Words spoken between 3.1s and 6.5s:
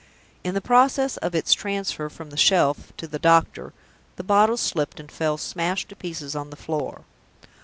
doctor, the bottle slipped and fell smashed to pieces on